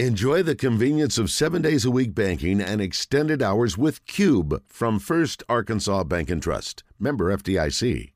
[0.00, 4.98] Enjoy the convenience of seven days a week banking and extended hours with Cube from
[4.98, 6.82] First Arkansas Bank and Trust.
[6.98, 8.10] Member FDIC.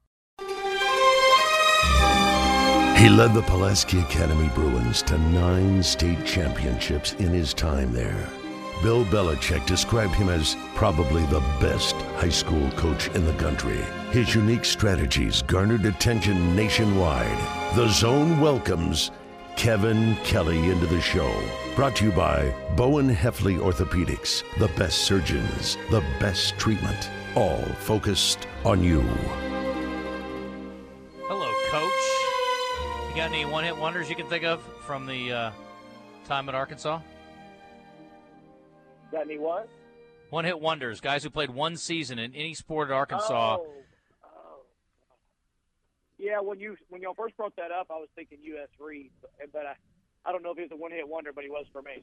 [2.96, 8.28] He led the Pulaski Academy Bruins to nine state championships in his time there.
[8.82, 13.84] Bill Belichick described him as probably the best high school coach in the country.
[14.10, 17.38] His unique strategies garnered attention nationwide.
[17.76, 19.12] The Zone welcomes
[19.58, 21.34] Kevin Kelley into the show.
[21.74, 28.46] Brought to you by Bowen Hefley Orthopedics, the best surgeons, the best treatment, all focused
[28.64, 29.00] on you.
[31.26, 33.10] Hello, Coach.
[33.10, 35.50] You got any one hit wonders you can think of from the uh,
[36.24, 37.00] time at Arkansas?
[39.10, 39.68] Got any what?
[40.30, 43.56] One hit wonders, guys who played one season in any sport at Arkansas.
[43.58, 43.66] Oh.
[46.18, 48.68] Yeah, when you when y'all first brought that up, I was thinking U.S.
[48.80, 49.74] Reed, but, but I,
[50.28, 52.02] I don't know if he was a one hit wonder, but he was for me.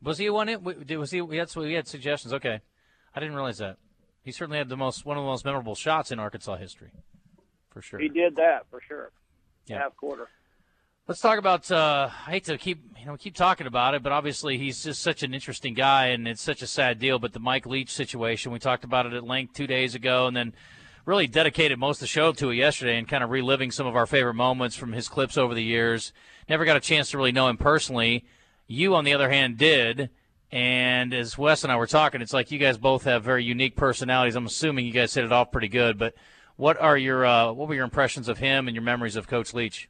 [0.00, 0.62] Was he a one hit?
[0.62, 1.20] Was he?
[1.20, 2.32] We had, we had suggestions.
[2.32, 2.60] Okay,
[3.14, 3.78] I didn't realize that.
[4.22, 6.92] He certainly had the most one of the most memorable shots in Arkansas history,
[7.70, 7.98] for sure.
[7.98, 9.10] He did that for sure.
[9.66, 9.80] Yeah.
[9.80, 10.28] Half quarter.
[11.08, 11.70] Let's talk about.
[11.70, 15.02] Uh, I hate to keep you know keep talking about it, but obviously he's just
[15.02, 17.18] such an interesting guy, and it's such a sad deal.
[17.18, 20.36] But the Mike Leach situation, we talked about it at length two days ago, and
[20.36, 20.54] then
[21.04, 23.96] really dedicated most of the show to it yesterday, and kind of reliving some of
[23.96, 26.12] our favorite moments from his clips over the years.
[26.48, 28.24] Never got a chance to really know him personally.
[28.66, 30.10] You, on the other hand, did.
[30.50, 33.76] And as Wes and I were talking, it's like you guys both have very unique
[33.76, 34.36] personalities.
[34.36, 35.98] I'm assuming you guys hit it off pretty good.
[35.98, 36.14] But
[36.56, 39.52] what are your uh, what were your impressions of him and your memories of Coach
[39.52, 39.88] Leach?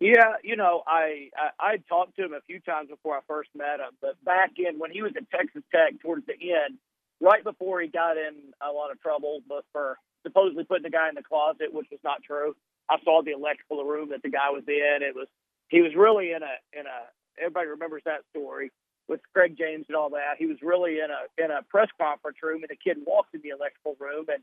[0.00, 3.50] Yeah, you know, I, I I talked to him a few times before I first
[3.56, 6.78] met him, but back in when he was at Texas Tech towards the end,
[7.20, 11.08] right before he got in a lot of trouble, but for supposedly putting the guy
[11.08, 12.54] in the closet, which was not true.
[12.90, 14.98] I saw the electrical room that the guy was in.
[15.02, 15.28] It was
[15.68, 18.70] he was really in a in a everybody remembers that story
[19.08, 20.36] with Craig James and all that.
[20.38, 23.40] He was really in a in a press conference room, and a kid walked in
[23.42, 24.42] the electrical room and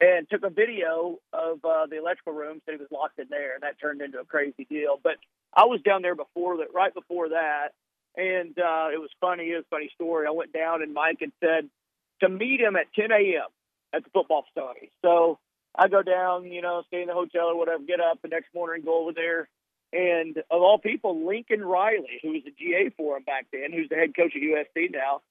[0.00, 3.54] and took a video of uh, the electrical room, said he was locked in there,
[3.54, 5.00] and that turned into a crazy deal.
[5.02, 5.16] But
[5.54, 7.70] I was down there before that, right before that,
[8.16, 9.50] and uh, it was funny.
[9.50, 10.26] It was a funny story.
[10.26, 11.68] I went down, and Mike had said
[12.20, 13.48] to meet him at 10 a.m.
[13.92, 14.90] at the football facility.
[15.02, 15.38] So
[15.74, 18.54] I go down, you know, stay in the hotel or whatever, get up the next
[18.54, 19.48] morning, go over there.
[19.92, 23.88] And of all people, Lincoln Riley, who was the GA for him back then, who's
[23.88, 25.22] the head coach at USC now,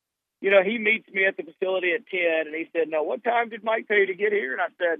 [0.42, 3.24] you know, he meets me at the facility at 10 and he said, No, what
[3.24, 4.54] time did Mike tell you to get here?
[4.54, 5.00] And I said,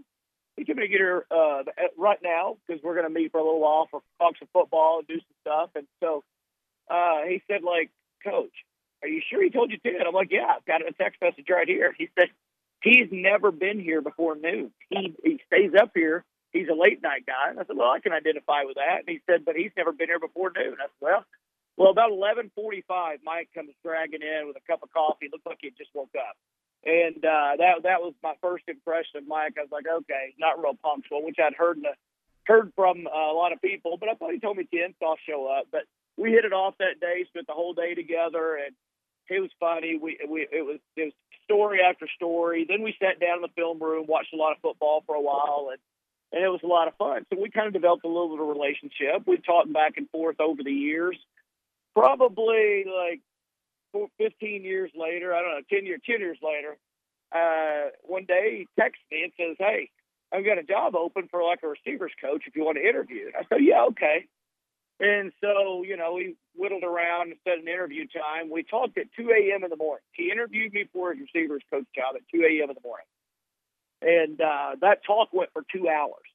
[0.56, 1.64] He told me to get here uh,
[1.98, 5.00] right now because we're going to meet for a little while for talk some football
[5.00, 5.70] and do some stuff.
[5.76, 6.24] And so
[6.90, 7.92] uh, he said, like,
[8.24, 8.54] Coach,
[9.08, 10.06] are you sure he told you 10?
[10.06, 11.94] I'm like, Yeah, I've got a text message right here.
[11.98, 12.30] He said,
[12.84, 14.72] He's never been here before noon.
[14.90, 16.24] He, he stays up here.
[16.54, 17.50] He's a late night guy.
[17.50, 19.00] And I said, Well, I can identify with that.
[19.08, 20.76] And he said, But he's never been here before noon.
[20.80, 21.26] I said, Well,
[21.78, 25.30] well, about 11:45, Mike comes dragging in with a cup of coffee.
[25.32, 26.36] Looked like he just woke up,
[26.84, 29.54] and uh, that that was my first impression of Mike.
[29.58, 31.94] I was like, okay, not real punctual, which I'd heard the,
[32.48, 35.06] heard from uh, a lot of people, but I thought he told me 10, so
[35.06, 35.68] I'll show up.
[35.72, 35.84] But
[36.18, 38.74] we hit it off that day, spent the whole day together, and
[39.30, 39.98] it was funny.
[40.02, 42.66] We we it was it was story after story.
[42.68, 45.22] Then we sat down in the film room, watched a lot of football for a
[45.22, 45.80] while, and
[46.32, 47.26] and it was a lot of fun.
[47.32, 49.26] So we kind of developed a little bit of a relationship.
[49.26, 51.18] We talked back and forth over the years
[51.98, 53.22] probably like
[54.20, 56.78] 15 years later, I don't know, 10 year, 10 years later,
[57.32, 59.90] uh, one day he texts me and says, Hey,
[60.32, 63.32] I've got a job open for like a receivers coach if you want to interview.
[63.38, 64.28] I said, Yeah, okay.
[65.00, 68.50] And so, you know, we whittled around and set an interview time.
[68.50, 69.64] We talked at 2 a.m.
[69.64, 70.04] in the morning.
[70.12, 72.70] He interviewed me for his receivers coach job at 2 a.m.
[72.70, 73.06] in the morning.
[74.02, 76.26] And uh, that talk went for two hours.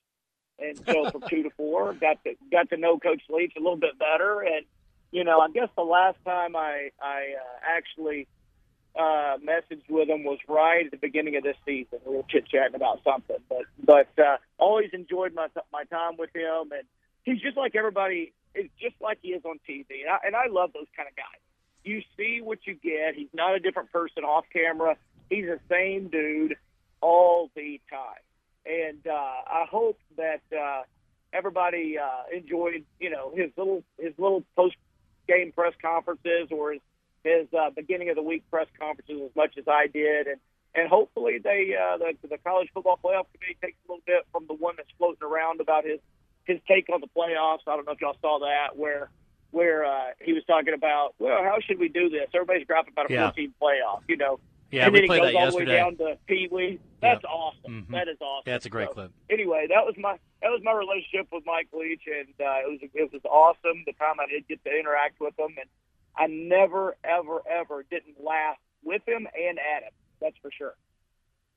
[0.59, 3.77] And so from two to four, got to got to know Coach Leach a little
[3.77, 4.65] bit better, and
[5.11, 8.29] you know, I guess the last time I I uh, actually
[8.97, 11.99] uh, messaged with him was right at the beginning of this season.
[12.06, 16.31] We were chit chatting about something, but but uh, always enjoyed my my time with
[16.34, 16.84] him, and
[17.25, 18.33] he's just like everybody.
[18.54, 21.16] It's just like he is on TV, and I, and I love those kind of
[21.16, 21.40] guys.
[21.84, 23.14] You see what you get.
[23.14, 24.96] He's not a different person off camera.
[25.31, 26.56] He's the same dude
[27.00, 28.22] all the time,
[28.66, 30.43] and uh, I hope that.
[30.52, 30.82] Uh,
[31.32, 34.76] everybody uh, enjoyed, you know, his little his little post
[35.26, 36.82] game press conferences or his,
[37.25, 40.40] his uh, beginning of the week press conferences as much as I did, and
[40.75, 44.46] and hopefully they uh, the the college football playoff committee takes a little bit from
[44.46, 46.00] the one that's floating around about his
[46.47, 47.61] his take on the playoffs.
[47.67, 49.11] I don't know if y'all saw that where
[49.50, 52.29] where uh, he was talking about well how should we do this?
[52.35, 53.27] Everybody's griping about a Yeah.
[53.31, 54.41] 14 playoff, you know.
[54.71, 55.65] Yeah, and we then he goes all yesterday.
[55.67, 56.81] the way down to Pee Wee.
[57.03, 57.85] That's awesome.
[57.87, 57.93] Mhm.
[57.93, 58.44] That is awesome.
[58.50, 59.12] Yeah, it's a great So, clip.
[59.29, 62.91] Anyway, that was my that was my relationship with Mike Leach, and uh, it was
[62.94, 63.83] it was awesome.
[63.87, 65.69] The time I did get to interact with him, and
[66.17, 69.93] I never, ever, ever didn't laugh with him and at him.
[70.23, 70.75] That's for sure.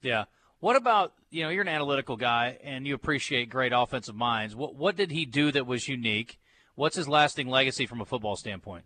[0.02, 0.26] Yeah.
[0.60, 4.56] What about you know you're an analytical guy and you appreciate great offensive minds.
[4.56, 6.40] What what did he do that was unique?
[6.76, 8.86] What's his lasting legacy from a football standpoint?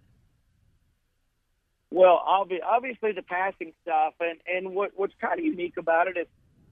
[1.92, 6.28] Well, obviously the passing stuff, and and what what's kind of unique about it is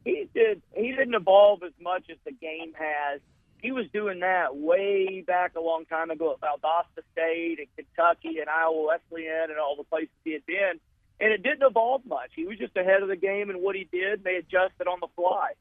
[0.05, 3.21] he did he didn't evolve as much as the game has.
[3.61, 8.37] He was doing that way back a long time ago at Valdosta State and Kentucky
[8.39, 10.79] and Iowa Wesleyan and all the places he had been,
[11.19, 12.31] and it didn't evolve much.
[12.35, 14.23] He was just ahead of the game in what he did.
[14.23, 15.51] They adjusted on the fly,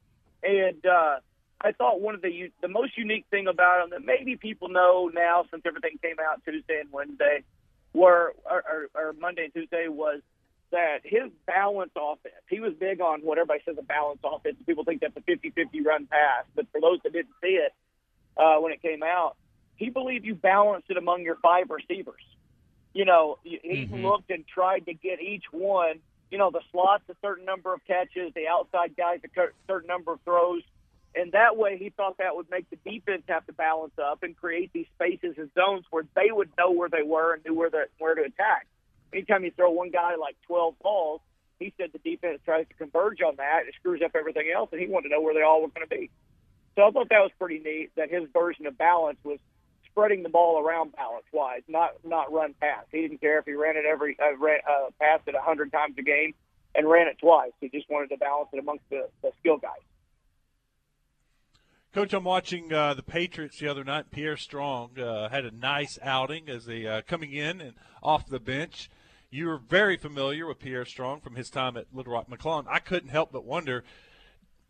[0.43, 1.21] and uh,
[1.61, 5.11] I thought one of the the most unique thing about him that maybe people know
[5.13, 7.43] now since everything came out Tuesday and Wednesday
[7.95, 10.21] were or, or, or Monday and Tuesday was
[10.73, 12.35] that his balance offense.
[12.51, 14.57] He was big on what everybody says a balance offense.
[14.67, 17.73] People think that's a 50-50 run pass, but for those that didn't see it
[18.37, 19.37] uh, when it came out,
[19.77, 22.23] he believed you balanced it among your five receivers.
[22.97, 24.03] You know, he Mhm.
[24.03, 26.01] looked and tried to get each one.
[26.31, 30.13] You know, the slots a certain number of catches, the outside guys a certain number
[30.13, 30.63] of throws,
[31.15, 34.35] and that way he thought that would make the defense have to balance up and
[34.35, 37.69] create these spaces and zones where they would know where they were and knew where
[37.69, 38.67] the, where to attack.
[39.13, 41.21] Anytime you throw one guy like 12 balls,
[41.59, 43.67] he said the defense tries to converge on that.
[43.69, 45.87] It screws up everything else, and he wanted to know where they all were going
[45.87, 46.11] to be.
[46.77, 49.39] So I thought that was pretty neat that his version of balance was
[49.97, 52.85] spreading the ball around balance wise, not not run pass.
[52.93, 55.73] He didn't care if he ran it every uh, ran, uh, passed it a hundred
[55.73, 56.35] times a game
[56.75, 57.53] and ran it twice.
[57.61, 59.81] He just wanted to balance it amongst the, the skill guys.
[61.95, 64.11] Coach, I'm watching uh, the Patriots the other night.
[64.11, 67.73] Pierre Strong uh, had a nice outing as they uh, coming in and
[68.03, 68.91] off the bench.
[69.31, 72.67] You were very familiar with Pierre Strong from his time at Little Rock McClellan.
[72.69, 73.83] I couldn't help but wonder: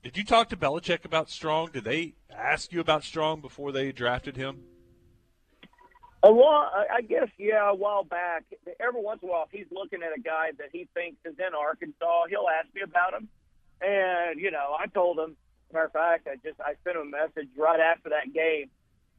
[0.05, 1.71] Did you talk to Belichick about Strong?
[1.73, 4.63] Did they ask you about Strong before they drafted him?
[6.27, 8.43] A while, I guess, yeah, a while back.
[8.81, 11.39] Every once in a while, if he's looking at a guy that he thinks is
[11.39, 13.29] in Arkansas, he'll ask me about him.
[13.81, 15.37] And you know, I told him.
[15.73, 18.71] Matter of fact, I just I sent him a message right after that game.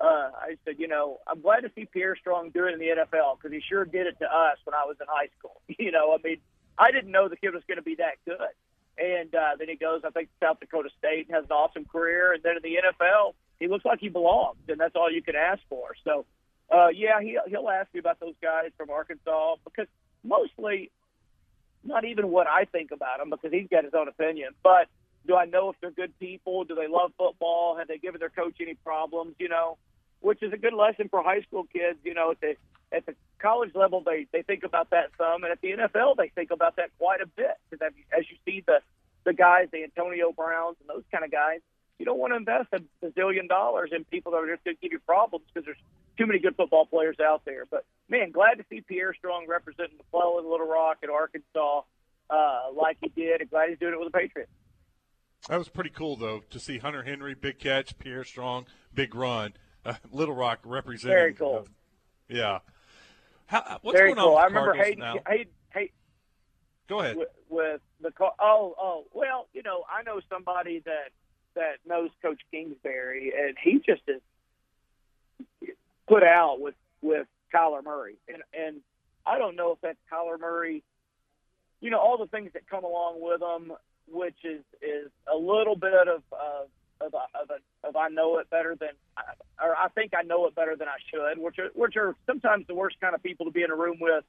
[0.02, 2.88] Uh, I said, you know, I'm glad to see Pierre Strong do it in the
[2.88, 5.62] NFL because he sure did it to us when I was in high school.
[5.80, 6.40] You know, I mean,
[6.78, 8.52] I didn't know the kid was going to be that good.
[8.98, 12.44] And uh, then he goes, I think South Dakota State has an awesome career, and
[12.44, 15.62] then in the NFL, he looks like he belongs, and that's all you can ask
[15.70, 15.96] for.
[16.04, 16.26] So,
[16.72, 19.88] uh, yeah, he, he'll ask me about those guys from Arkansas because
[20.24, 20.92] mostly
[21.84, 24.88] not even what I think about them because he's got his own opinion, but
[25.26, 26.64] do I know if they're good people?
[26.64, 27.78] Do they love football?
[27.78, 29.36] Have they given their coach any problems?
[29.40, 29.78] You know,
[30.22, 32.00] which is a good lesson for high school kids.
[32.04, 32.56] You know, at the
[32.92, 36.30] at the college level, they they think about that some, and at the NFL, they
[36.30, 37.86] think about that quite a bit because
[38.18, 38.80] as, you- see the
[39.26, 41.60] the guys, the Antonio Browns and those kind of guys,
[42.00, 44.82] you don't want to invest a bazillion dollars in people that are just going to
[44.82, 45.78] give you problems because there's
[46.18, 47.66] too many good football players out there.
[47.70, 51.82] But man, glad to see Pierre Strong representing McClellan, Little Rock, and Arkansas
[52.30, 54.52] uh, like he did, and glad he's doing it with the Patriots.
[55.50, 59.54] That was pretty cool, though, to see Hunter Henry, big catch, Pierre Strong, big run,
[59.86, 61.16] uh, Little Rock representing.
[61.16, 61.66] Very cool.
[61.66, 61.70] uh,
[62.28, 62.60] yeah.
[63.46, 64.36] How, what's Very going cool.
[64.36, 65.16] on I remember Hayden, now?
[65.28, 65.94] Hayden, Hayden
[66.88, 67.16] Go ahead.
[67.16, 68.34] with, with the car.
[68.40, 71.12] Oh, oh, well, you know, I know somebody that
[71.58, 74.22] that knows Coach Kingsbury, and he just is
[76.08, 78.78] put out with with Kyler Murray, and and
[79.26, 80.84] I don't know if that's Kyler Murray.
[81.82, 83.74] You know, all the things that come along with him,
[84.08, 86.70] which is is a little bit of of
[87.02, 88.90] of, of, a, of I know it better than,
[89.62, 92.66] or I think I know it better than I should, which are which are sometimes
[92.68, 94.24] the worst kind of people to be in a room with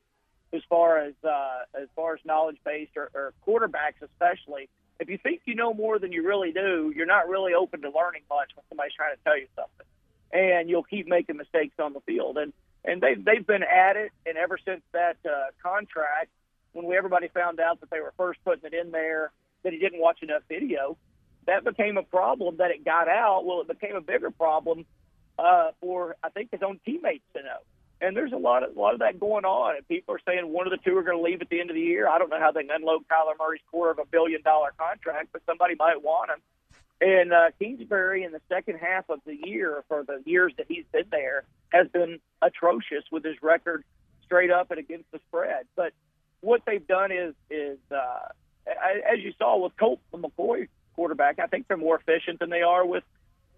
[0.52, 4.68] as far as uh, as far as knowledge based or, or quarterbacks especially.
[5.00, 7.90] If you think you know more than you really do, you're not really open to
[7.90, 9.86] learning much when somebody's trying to tell you something,
[10.32, 12.36] and you'll keep making mistakes on the field.
[12.36, 12.52] And
[12.84, 16.30] and they've they've been at it, and ever since that uh, contract,
[16.72, 19.30] when we everybody found out that they were first putting it in there,
[19.62, 20.96] that he didn't watch enough video,
[21.46, 22.56] that became a problem.
[22.58, 24.84] That it got out, well, it became a bigger problem
[25.38, 27.58] uh, for I think his own teammates to know.
[28.00, 30.46] And there's a lot of a lot of that going on, and people are saying
[30.46, 32.08] one of the two are going to leave at the end of the year.
[32.08, 35.30] I don't know how they can unload Kyler Murray's quarter of a billion dollar contract,
[35.32, 36.38] but somebody might want him.
[37.00, 40.84] And uh, Kingsbury in the second half of the year, for the years that he's
[40.92, 43.84] been there, has been atrocious with his record
[44.24, 45.66] straight up and against the spread.
[45.76, 45.92] But
[46.40, 48.28] what they've done is is uh,
[48.66, 52.62] as you saw with Colt the McCoy quarterback, I think they're more efficient than they
[52.62, 53.04] are with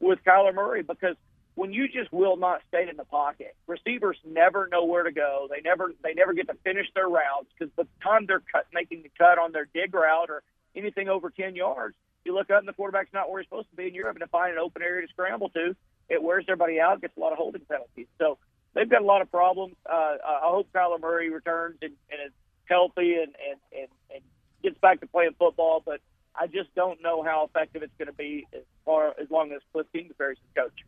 [0.00, 1.16] with Kyler Murray because
[1.60, 3.54] when you just will not stay in the pocket.
[3.66, 5.46] Receivers never know where to go.
[5.50, 9.02] They never they never get to finish their routes because the time they're cut, making
[9.02, 10.42] the cut on their dig route or
[10.74, 13.76] anything over 10 yards, you look up and the quarterback's not where he's supposed to
[13.76, 15.76] be, and you're having to find an open area to scramble to.
[16.08, 18.06] It wears everybody out, gets a lot of holding penalties.
[18.16, 18.38] So
[18.72, 19.74] they've got a lot of problems.
[19.84, 22.32] Uh, I hope Kyler Murray returns and, and is
[22.64, 24.22] healthy and, and, and, and
[24.62, 26.00] gets back to playing football, but
[26.34, 29.60] I just don't know how effective it's going to be as far as long as
[29.74, 30.80] Cliff Kingsbury's the coach.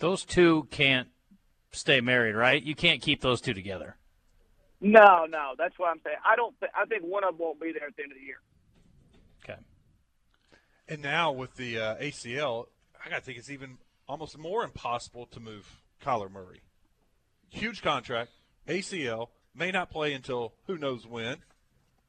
[0.00, 1.08] Those two can't
[1.72, 2.62] stay married, right?
[2.62, 3.96] You can't keep those two together.
[4.80, 6.16] No, no, that's what I'm saying.
[6.24, 6.58] I don't.
[6.58, 8.40] Th- I think one of them won't be there at the end of the year.
[9.44, 9.60] Okay.
[10.88, 12.66] And now with the uh, ACL,
[13.04, 13.76] I got to think it's even
[14.08, 16.62] almost more impossible to move Kyler Murray.
[17.50, 18.30] Huge contract,
[18.66, 21.36] ACL, may not play until who knows when,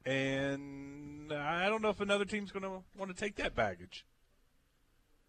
[0.06, 4.06] and I don't know if another team's going to want to take that baggage.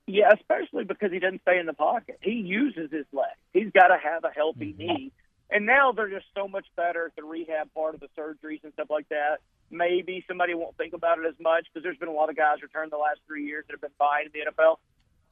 [0.05, 2.19] Yeah, especially because he doesn't stay in the pocket.
[2.21, 3.31] He uses his leg.
[3.53, 4.77] He's got to have a healthy mm-hmm.
[4.77, 5.11] knee.
[5.49, 8.73] And now they're just so much better at the rehab part of the surgeries and
[8.73, 9.39] stuff like that.
[9.69, 12.61] Maybe somebody won't think about it as much because there's been a lot of guys
[12.61, 14.77] returned the last three years that have been fine in the NFL.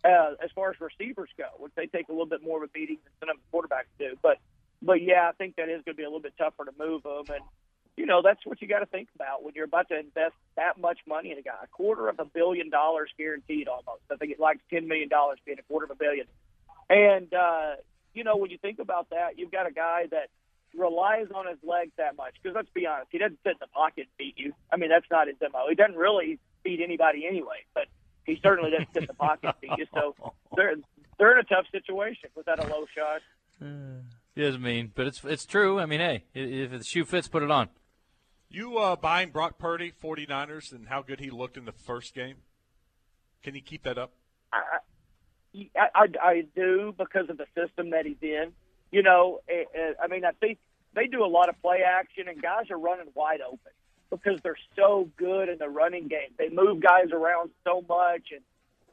[0.03, 2.67] Uh, as far as receivers go, which they take a little bit more of a
[2.67, 4.17] beating than some of the quarterbacks do.
[4.21, 4.37] But,
[4.81, 7.03] but yeah, I think that is going to be a little bit tougher to move
[7.03, 7.25] them.
[7.29, 7.43] And
[7.97, 10.79] you know, that's what you got to think about when you're about to invest that
[10.79, 11.59] much money in a guy.
[11.63, 14.01] A quarter of a billion dollars guaranteed almost.
[14.11, 15.09] I think it's like $10 million
[15.45, 16.25] being a quarter of a billion.
[16.89, 17.75] And, uh,
[18.13, 20.29] you know, when you think about that, you've got a guy that
[20.75, 22.35] relies on his legs that much.
[22.41, 24.53] Because let's be honest, he doesn't sit in the pocket and beat you.
[24.71, 25.65] I mean, that's not his demo.
[25.67, 27.85] He doesn't really beat anybody anyway, but
[28.25, 29.85] he certainly doesn't sit in the pocket and beat you.
[29.93, 30.15] So
[30.55, 30.75] they're,
[31.19, 33.21] they're in a tough situation without a low shot.
[34.33, 35.77] He doesn't mean, but it's it's true.
[35.77, 37.67] I mean, hey, if the shoe fits, put it on.
[38.51, 42.35] You uh, buying Brock Purdy, 49ers, and how good he looked in the first game?
[43.43, 44.11] Can he keep that up?
[44.51, 44.79] I,
[45.95, 48.51] I, I do because of the system that he's in.
[48.91, 50.57] You know, I mean, I think
[50.93, 53.71] they do a lot of play action, and guys are running wide open
[54.09, 56.31] because they're so good in the running game.
[56.37, 58.41] They move guys around so much and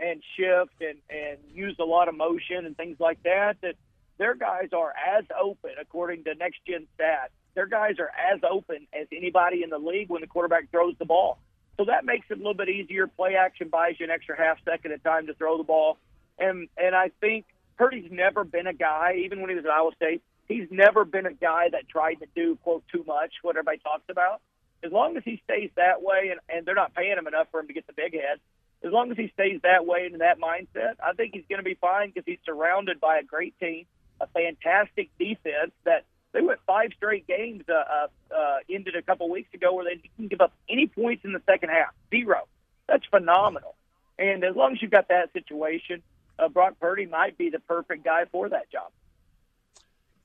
[0.00, 3.74] and shift and and use a lot of motion and things like that that
[4.18, 8.86] their guys are as open according to next gen stats their guys are as open
[8.92, 11.38] as anybody in the league when the quarterback throws the ball.
[11.76, 13.08] So that makes it a little bit easier.
[13.08, 15.98] Play action buys you an extra half second of time to throw the ball.
[16.38, 17.46] And and I think
[17.76, 21.26] Purdy's never been a guy, even when he was at Iowa State, he's never been
[21.26, 24.40] a guy that tried to do quote too much, what everybody talks about.
[24.84, 27.58] As long as he stays that way and, and they're not paying him enough for
[27.58, 28.38] him to get the big head,
[28.84, 31.58] as long as he stays that way and in that mindset, I think he's going
[31.58, 33.86] to be fine because he's surrounded by a great team,
[34.20, 36.04] a fantastic defense that
[36.38, 40.00] they went five straight games uh, uh, uh, ended a couple weeks ago where they
[40.00, 42.46] didn't give up any points in the second half, zero.
[42.86, 43.74] That's phenomenal.
[44.20, 46.00] And as long as you've got that situation,
[46.38, 48.92] uh, Brock Purdy might be the perfect guy for that job.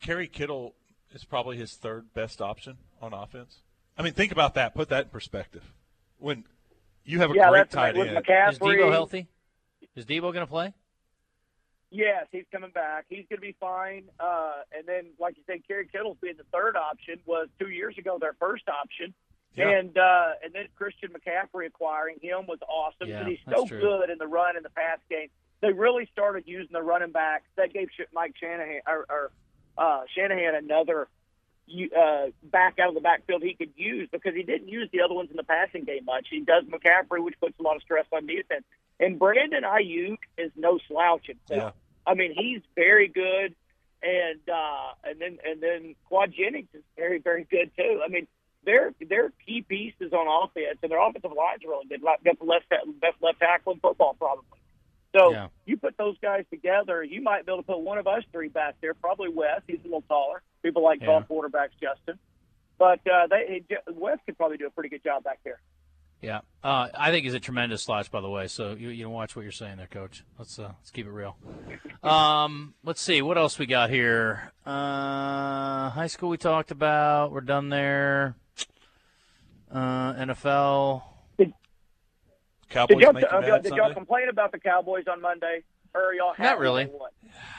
[0.01, 0.75] Kerry Kittle
[1.13, 3.62] is probably his third best option on offense.
[3.98, 4.75] I mean, think about that.
[4.75, 5.74] Put that in perspective.
[6.20, 6.43] When
[7.05, 9.27] you have a yeah, great tight end, is Deebo healthy?
[9.96, 10.75] Is Deebo going to play?
[11.93, 13.05] Yes, he's coming back.
[13.07, 14.05] He's going to be fine.
[14.19, 17.95] Uh, and then, like you said, Kerry Kittle's being the third option was two years
[18.00, 19.13] ago their first option.
[19.53, 19.69] Yeah.
[19.69, 23.79] And uh, and then Christian McCaffrey acquiring him was awesome yeah, he's so true.
[23.79, 25.27] good in the run and the pass game.
[25.62, 27.45] They really started using the running backs.
[27.57, 29.31] That gave Mike Shanahan or, or
[29.77, 31.07] uh, Shanahan another
[31.95, 35.13] uh, back out of the backfield he could use because he didn't use the other
[35.13, 36.25] ones in the passing game much.
[36.31, 38.63] He does McCaffrey, which puts a lot of stress on defense.
[39.00, 41.75] And Brandon Aiyuk is no slouch himself.
[42.05, 43.55] I mean, he's very good,
[44.01, 48.01] and uh, and then and then Quad Jennings is very very good too.
[48.05, 48.27] I mean,
[48.65, 52.01] they're they're key pieces on offense, and their offensive line's are really good.
[52.01, 54.45] Like Got the left best left tackle in football probably.
[55.15, 55.48] So yeah.
[55.65, 58.48] you put those guys together, you might be able to put one of us three
[58.48, 58.95] back there.
[58.95, 59.62] Probably Wes.
[59.67, 60.41] He's a little taller.
[60.63, 61.05] People like yeah.
[61.05, 62.17] tall quarterbacks, Justin.
[62.79, 65.60] But uh, they Wes could probably do a pretty good job back there.
[66.24, 68.48] Yeah, uh, I think he's a tremendous slouch, by the way.
[68.48, 70.24] So you you watch what you're saying there, Coach.
[70.39, 71.36] Let's uh, let's keep it real.
[72.01, 74.53] Um, let's see what else we got here.
[74.65, 77.34] Uh, high school we talked about.
[77.34, 78.38] We're done there.
[79.70, 81.03] Uh, NFL.
[81.38, 81.53] Did,
[82.70, 85.63] Cowboys did y'all, make uh, did y'all complain about the Cowboys on Monday?
[85.94, 86.86] Or are y'all happy Not really.
[86.86, 87.10] They won?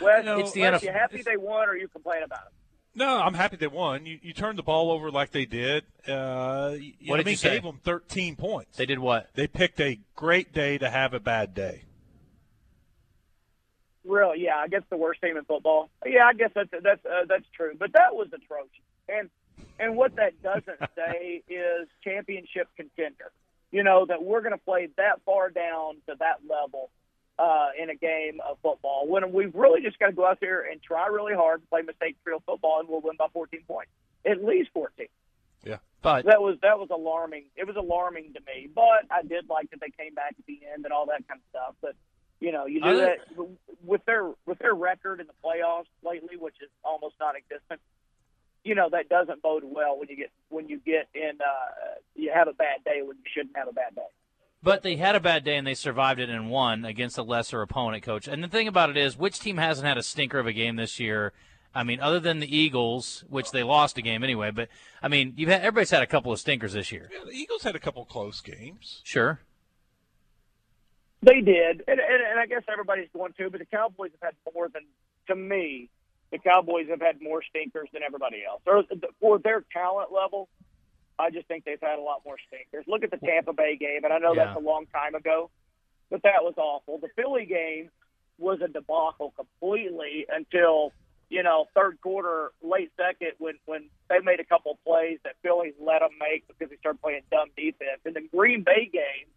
[0.01, 0.83] Wes, No, it's the Wes, NFL.
[0.85, 2.64] you happy they won, or you complain about it?
[2.97, 4.07] No, I'm happy they won.
[4.07, 5.85] You, you turned the ball over like they did.
[6.07, 7.51] Uh, you, What I did mean, you say?
[7.55, 8.77] gave them 13 points.
[8.77, 9.31] They did what?
[9.35, 11.83] They picked a great day to have a bad day.
[14.05, 15.89] Really, yeah, I guess the worst team in football.
[16.05, 17.73] Yeah, I guess that's that's uh, that's true.
[17.79, 18.71] But that was atrocious.
[19.09, 19.31] And
[19.81, 23.33] and what that doesn't say is championship contender.
[23.73, 26.91] You know that we're going to play that far down to that level
[27.39, 30.71] uh, in a game of football when we've really just got to go out there
[30.71, 33.91] and try really hard and play mistake-free football, and we'll win by 14 points,
[34.25, 35.07] at least 14.
[35.65, 37.45] Yeah, but that was that was alarming.
[37.57, 40.61] It was alarming to me, but I did like that they came back at the
[40.73, 41.75] end and all that kind of stuff.
[41.81, 41.97] But
[42.39, 43.19] you know, you do that
[43.83, 47.81] with their with their record in the playoffs lately, which is almost non-existent.
[48.63, 52.31] You know that doesn't bode well when you get when you get in uh, you
[52.35, 54.13] have a bad day when you shouldn't have a bad day.
[54.65, 57.61] But they had a bad day and they survived it and won against a lesser
[57.61, 58.27] opponent, coach.
[58.27, 60.77] And the thing about it is, which team hasn't had a stinker of a game
[60.77, 61.35] this year?
[61.75, 64.69] I mean, other than the Eagles, which they lost a game anyway, but
[65.03, 67.11] I mean, you've had everybody's had a couple of stinkers this year.
[67.13, 69.03] Yeah, the Eagles had a couple close games.
[69.05, 69.41] Sure.
[71.23, 74.55] They did, and, and, and I guess everybody's going to, but the Cowboys have had
[74.55, 74.83] more than,
[75.29, 75.91] to me,
[76.31, 78.63] the Cowboys have had more stinkers than everybody else.
[78.67, 78.85] Or
[79.21, 80.49] for their talent level,
[81.19, 82.85] I just think they've had a lot more stinkers.
[82.89, 84.47] Look at the Tampa Bay game, and I know Yeah.
[84.47, 85.51] that's a long time ago,
[86.11, 86.99] but that was awful.
[86.99, 87.91] The Philly game
[88.39, 90.93] was a debacle completely until
[91.31, 95.37] you know third quarter, late second, when when they made a couple of plays that
[95.43, 98.01] Philly let them make because they started playing dumb defense.
[98.05, 99.29] And the Green Bay game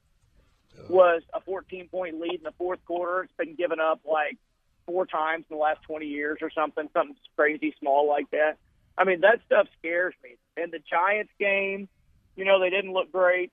[0.89, 3.23] was a 14 point lead in the fourth quarter.
[3.23, 4.37] It's been given up like
[4.85, 8.57] four times in the last 20 years or something, something crazy small like that.
[8.97, 10.37] I mean, that stuff scares me.
[10.55, 11.87] And the Giants game,
[12.35, 13.51] you know, they didn't look great.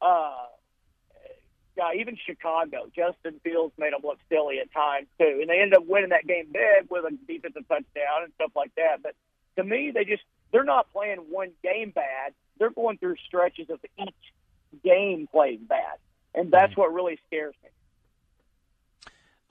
[0.00, 0.46] Uh,
[1.76, 5.74] yeah, even Chicago, Justin Fields made them look silly at times too, and they ended
[5.74, 9.02] up winning that game big with a defensive touchdown and stuff like that.
[9.02, 9.14] But
[9.56, 12.34] to me, they just they're not playing one game bad.
[12.58, 14.14] They're going through stretches of each
[14.84, 15.96] game playing bad,
[16.34, 17.70] and that's what really scares me.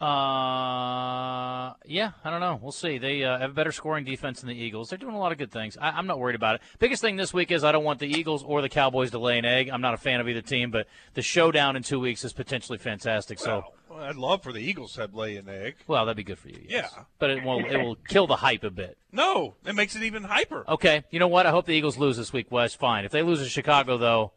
[0.01, 2.59] Uh, yeah, I don't know.
[2.61, 2.97] We'll see.
[2.97, 4.89] They uh, have a better scoring defense than the Eagles.
[4.89, 5.77] They're doing a lot of good things.
[5.79, 6.61] I, I'm not worried about it.
[6.79, 9.37] Biggest thing this week is I don't want the Eagles or the Cowboys to lay
[9.37, 9.69] an egg.
[9.69, 12.77] I'm not a fan of either team, but the showdown in two weeks is potentially
[12.77, 13.39] fantastic.
[13.39, 15.75] So, Well, I'd love for the Eagles to lay an egg.
[15.87, 16.61] well, that'd be good for you.
[16.67, 16.91] yes.
[16.95, 17.03] Yeah.
[17.19, 18.97] but it will it will kill the hype a bit.
[19.11, 20.65] No, it makes it even hyper.
[20.67, 21.45] Okay, you know what?
[21.45, 22.73] I hope the Eagles lose this week, Wes.
[22.73, 23.05] Fine.
[23.05, 24.31] If they lose to Chicago, though,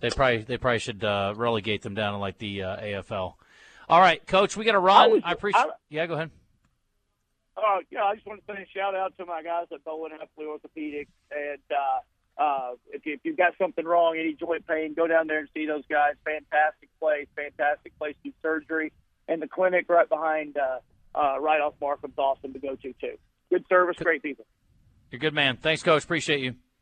[0.00, 3.34] they probably they probably should uh, relegate them down to like the uh, AFL.
[3.90, 5.10] All right, Coach, we got to run.
[5.10, 5.62] was- I appreciate.
[5.62, 6.30] I- yeah, go ahead.
[7.56, 10.12] Uh, yeah, I just want to say a shout out to my guys at Bowen
[10.12, 11.08] Hefley Orthopedics.
[11.30, 15.26] And uh, uh, if, you, if you've got something wrong, any joint pain, go down
[15.26, 16.14] there and see those guys.
[16.24, 18.92] Fantastic place, fantastic place to do surgery.
[19.28, 20.78] And the clinic right behind, uh,
[21.18, 23.16] uh, right off Markham's awesome to go to, too.
[23.50, 24.46] Good service, great people.
[25.10, 25.56] You're a good man.
[25.56, 26.04] Thanks, Coach.
[26.04, 26.54] Appreciate you.